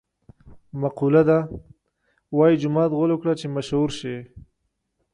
[0.81, 1.39] مقوله ده:
[2.37, 4.15] وايي جومات غول وکړه چې مشهور شې.